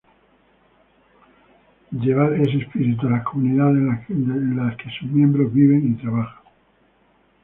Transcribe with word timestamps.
Llevar 1.91 2.33
ese 2.33 2.57
espíritu 2.57 3.05
a 3.05 3.11
las 3.11 3.23
comunidades 3.23 4.09
en 4.09 4.57
las 4.57 4.75
que 4.77 4.89
sus 4.99 5.11
miembros 5.11 5.53
viven 5.53 5.91
y 5.95 6.01
trabajan. 6.01 6.41